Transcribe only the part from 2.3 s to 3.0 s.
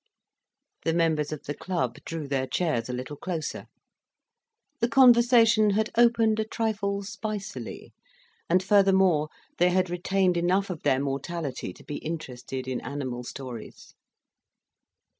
chairs a